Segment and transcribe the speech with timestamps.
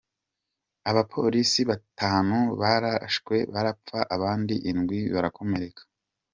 [0.89, 5.81] Abapolisi batanu bararashwe barapfa abandi indwi barakomereka.